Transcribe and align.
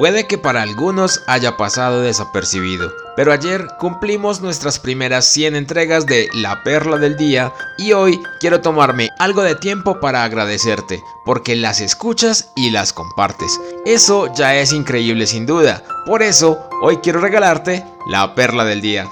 Puede 0.00 0.26
que 0.26 0.38
para 0.38 0.62
algunos 0.62 1.20
haya 1.26 1.58
pasado 1.58 2.00
desapercibido, 2.00 2.90
pero 3.16 3.34
ayer 3.34 3.66
cumplimos 3.78 4.40
nuestras 4.40 4.78
primeras 4.78 5.26
100 5.26 5.56
entregas 5.56 6.06
de 6.06 6.30
La 6.32 6.62
Perla 6.62 6.96
del 6.96 7.18
Día 7.18 7.52
y 7.76 7.92
hoy 7.92 8.18
quiero 8.40 8.62
tomarme 8.62 9.10
algo 9.18 9.42
de 9.42 9.56
tiempo 9.56 10.00
para 10.00 10.24
agradecerte, 10.24 11.02
porque 11.26 11.54
las 11.54 11.82
escuchas 11.82 12.50
y 12.56 12.70
las 12.70 12.94
compartes. 12.94 13.60
Eso 13.84 14.32
ya 14.32 14.56
es 14.56 14.72
increíble 14.72 15.26
sin 15.26 15.44
duda, 15.44 15.84
por 16.06 16.22
eso 16.22 16.70
hoy 16.80 16.96
quiero 17.02 17.20
regalarte 17.20 17.84
La 18.08 18.34
Perla 18.34 18.64
del 18.64 18.80
Día. 18.80 19.06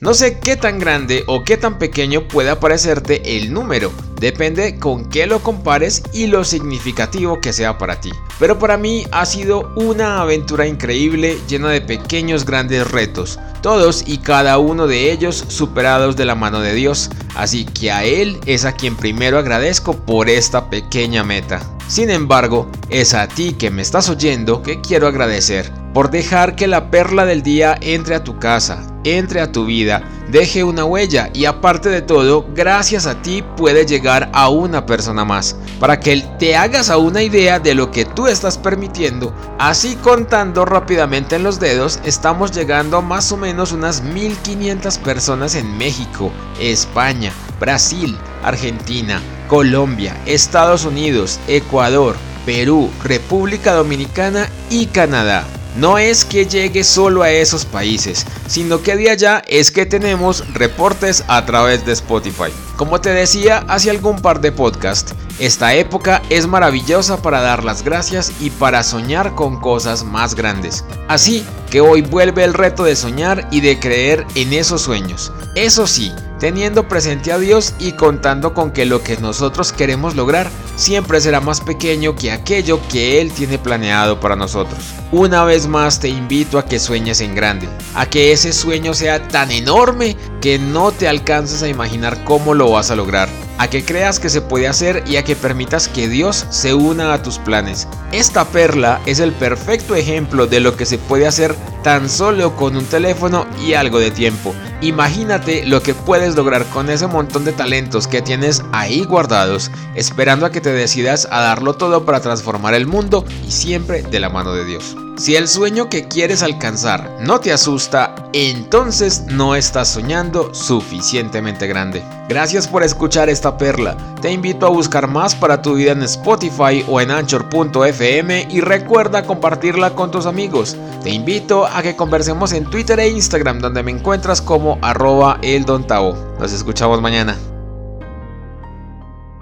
No 0.00 0.12
sé 0.12 0.40
qué 0.40 0.56
tan 0.56 0.80
grande 0.80 1.22
o 1.28 1.44
qué 1.44 1.56
tan 1.56 1.78
pequeño 1.78 2.26
puede 2.26 2.54
parecerte 2.56 3.38
el 3.38 3.52
número, 3.52 3.92
depende 4.20 4.78
con 4.78 5.08
qué 5.08 5.26
lo 5.26 5.40
compares 5.40 6.02
y 6.12 6.26
lo 6.26 6.44
significativo 6.44 7.40
que 7.40 7.52
sea 7.52 7.78
para 7.78 8.00
ti. 8.00 8.10
Pero 8.40 8.58
para 8.58 8.76
mí 8.76 9.06
ha 9.12 9.24
sido 9.24 9.72
una 9.76 10.20
aventura 10.20 10.66
increíble 10.66 11.38
llena 11.48 11.68
de 11.70 11.80
pequeños 11.80 12.44
grandes 12.44 12.90
retos, 12.90 13.38
todos 13.62 14.02
y 14.06 14.18
cada 14.18 14.58
uno 14.58 14.88
de 14.88 15.12
ellos 15.12 15.44
superados 15.48 16.16
de 16.16 16.24
la 16.24 16.34
mano 16.34 16.60
de 16.60 16.74
Dios, 16.74 17.10
así 17.36 17.64
que 17.64 17.92
a 17.92 18.04
Él 18.04 18.38
es 18.46 18.64
a 18.64 18.72
quien 18.72 18.96
primero 18.96 19.38
agradezco 19.38 19.94
por 19.94 20.28
esta 20.28 20.68
pequeña 20.70 21.22
meta. 21.22 21.60
Sin 21.86 22.10
embargo, 22.10 22.68
es 22.90 23.14
a 23.14 23.28
ti 23.28 23.52
que 23.52 23.70
me 23.70 23.82
estás 23.82 24.08
oyendo 24.08 24.62
que 24.62 24.80
quiero 24.80 25.06
agradecer 25.06 25.70
por 25.94 26.10
dejar 26.10 26.56
que 26.56 26.66
la 26.66 26.90
perla 26.90 27.24
del 27.24 27.42
día 27.42 27.78
entre 27.80 28.16
a 28.16 28.24
tu 28.24 28.38
casa, 28.38 28.93
entre 29.04 29.40
a 29.40 29.52
tu 29.52 29.66
vida, 29.66 30.02
deje 30.28 30.64
una 30.64 30.84
huella 30.84 31.30
y 31.32 31.44
aparte 31.44 31.88
de 31.88 32.02
todo, 32.02 32.46
gracias 32.54 33.06
a 33.06 33.22
ti 33.22 33.44
puede 33.56 33.86
llegar 33.86 34.30
a 34.32 34.48
una 34.48 34.86
persona 34.86 35.24
más, 35.24 35.56
para 35.78 36.00
que 36.00 36.24
te 36.38 36.56
hagas 36.56 36.90
a 36.90 36.96
una 36.96 37.22
idea 37.22 37.58
de 37.60 37.74
lo 37.74 37.90
que 37.90 38.04
tú 38.04 38.26
estás 38.26 38.58
permitiendo. 38.58 39.34
Así 39.58 39.96
contando 39.96 40.64
rápidamente 40.64 41.36
en 41.36 41.42
los 41.42 41.60
dedos, 41.60 42.00
estamos 42.04 42.52
llegando 42.52 42.98
a 42.98 43.02
más 43.02 43.30
o 43.32 43.36
menos 43.36 43.72
unas 43.72 44.02
1500 44.02 44.98
personas 44.98 45.54
en 45.54 45.76
México, 45.76 46.32
España, 46.60 47.32
Brasil, 47.60 48.16
Argentina, 48.42 49.20
Colombia, 49.48 50.16
Estados 50.26 50.84
Unidos, 50.84 51.38
Ecuador, 51.46 52.16
Perú, 52.46 52.90
República 53.02 53.72
Dominicana 53.72 54.48
y 54.70 54.86
Canadá. 54.86 55.44
No 55.76 55.98
es 55.98 56.24
que 56.24 56.46
llegue 56.46 56.84
solo 56.84 57.22
a 57.22 57.30
esos 57.30 57.64
países, 57.64 58.26
sino 58.46 58.80
que 58.80 58.94
de 58.96 59.10
allá 59.10 59.42
es 59.48 59.72
que 59.72 59.86
tenemos 59.86 60.44
reportes 60.54 61.24
a 61.26 61.44
través 61.44 61.84
de 61.84 61.92
Spotify. 61.92 62.52
Como 62.76 63.00
te 63.00 63.10
decía 63.10 63.64
hace 63.68 63.90
algún 63.90 64.20
par 64.20 64.40
de 64.40 64.52
podcasts, 64.52 65.14
esta 65.40 65.74
época 65.74 66.22
es 66.30 66.46
maravillosa 66.46 67.20
para 67.22 67.40
dar 67.40 67.64
las 67.64 67.82
gracias 67.82 68.32
y 68.38 68.50
para 68.50 68.84
soñar 68.84 69.34
con 69.34 69.60
cosas 69.60 70.04
más 70.04 70.36
grandes. 70.36 70.84
Así 71.08 71.44
que 71.70 71.80
hoy 71.80 72.02
vuelve 72.02 72.44
el 72.44 72.54
reto 72.54 72.84
de 72.84 72.94
soñar 72.94 73.48
y 73.50 73.60
de 73.60 73.80
creer 73.80 74.24
en 74.36 74.52
esos 74.52 74.82
sueños. 74.82 75.32
Eso 75.56 75.88
sí, 75.88 76.12
teniendo 76.44 76.86
presente 76.88 77.32
a 77.32 77.38
Dios 77.38 77.74
y 77.78 77.92
contando 77.92 78.52
con 78.52 78.70
que 78.70 78.84
lo 78.84 79.02
que 79.02 79.16
nosotros 79.16 79.72
queremos 79.72 80.14
lograr 80.14 80.50
siempre 80.76 81.18
será 81.22 81.40
más 81.40 81.62
pequeño 81.62 82.14
que 82.16 82.30
aquello 82.30 82.86
que 82.90 83.22
Él 83.22 83.32
tiene 83.32 83.56
planeado 83.56 84.20
para 84.20 84.36
nosotros. 84.36 84.92
Una 85.10 85.42
vez 85.44 85.66
más 85.66 86.00
te 86.00 86.10
invito 86.10 86.58
a 86.58 86.66
que 86.66 86.78
sueñes 86.78 87.22
en 87.22 87.34
grande, 87.34 87.66
a 87.94 88.04
que 88.04 88.30
ese 88.30 88.52
sueño 88.52 88.92
sea 88.92 89.26
tan 89.26 89.50
enorme 89.52 90.18
que 90.42 90.58
no 90.58 90.92
te 90.92 91.08
alcances 91.08 91.62
a 91.62 91.68
imaginar 91.68 92.24
cómo 92.24 92.52
lo 92.52 92.72
vas 92.72 92.90
a 92.90 92.96
lograr 92.96 93.30
a 93.58 93.68
que 93.68 93.84
creas 93.84 94.20
que 94.20 94.30
se 94.30 94.40
puede 94.40 94.68
hacer 94.68 95.04
y 95.06 95.16
a 95.16 95.24
que 95.24 95.36
permitas 95.36 95.88
que 95.88 96.08
Dios 96.08 96.46
se 96.50 96.74
una 96.74 97.12
a 97.12 97.22
tus 97.22 97.38
planes. 97.38 97.88
Esta 98.12 98.44
perla 98.44 99.00
es 99.06 99.20
el 99.20 99.32
perfecto 99.32 99.94
ejemplo 99.94 100.46
de 100.46 100.60
lo 100.60 100.76
que 100.76 100.86
se 100.86 100.98
puede 100.98 101.26
hacer 101.26 101.54
tan 101.82 102.08
solo 102.08 102.56
con 102.56 102.76
un 102.76 102.84
teléfono 102.86 103.46
y 103.64 103.74
algo 103.74 104.00
de 104.00 104.10
tiempo. 104.10 104.54
Imagínate 104.80 105.64
lo 105.66 105.82
que 105.82 105.94
puedes 105.94 106.34
lograr 106.34 106.64
con 106.66 106.88
ese 106.88 107.06
montón 107.06 107.44
de 107.44 107.52
talentos 107.52 108.06
que 108.06 108.22
tienes 108.22 108.62
ahí 108.72 109.04
guardados, 109.04 109.70
esperando 109.94 110.46
a 110.46 110.50
que 110.50 110.60
te 110.60 110.72
decidas 110.72 111.28
a 111.30 111.42
darlo 111.42 111.74
todo 111.74 112.04
para 112.04 112.20
transformar 112.20 112.74
el 112.74 112.86
mundo 112.86 113.24
y 113.46 113.52
siempre 113.52 114.02
de 114.02 114.20
la 114.20 114.30
mano 114.30 114.54
de 114.54 114.64
Dios. 114.64 114.96
Si 115.16 115.36
el 115.36 115.46
sueño 115.46 115.88
que 115.88 116.08
quieres 116.08 116.42
alcanzar 116.42 117.18
no 117.20 117.38
te 117.38 117.52
asusta, 117.52 118.13
entonces 118.34 119.26
no 119.28 119.54
estás 119.54 119.88
soñando 119.88 120.52
suficientemente 120.52 121.68
grande. 121.68 122.02
Gracias 122.28 122.66
por 122.66 122.82
escuchar 122.82 123.28
esta 123.28 123.56
perla. 123.56 123.96
Te 124.20 124.32
invito 124.32 124.66
a 124.66 124.70
buscar 124.70 125.06
más 125.06 125.36
para 125.36 125.62
tu 125.62 125.74
vida 125.74 125.92
en 125.92 126.02
Spotify 126.02 126.84
o 126.88 127.00
en 127.00 127.12
anchor.fm 127.12 128.48
y 128.50 128.60
recuerda 128.60 129.22
compartirla 129.22 129.94
con 129.94 130.10
tus 130.10 130.26
amigos. 130.26 130.76
Te 131.04 131.10
invito 131.10 131.64
a 131.64 131.80
que 131.82 131.94
conversemos 131.94 132.52
en 132.52 132.64
Twitter 132.64 132.98
e 132.98 133.08
Instagram 133.08 133.60
donde 133.60 133.84
me 133.84 133.92
encuentras 133.92 134.42
como 134.42 134.80
arroba 134.82 135.38
eldontao. 135.40 136.16
Nos 136.40 136.52
escuchamos 136.52 137.00
mañana. 137.00 137.36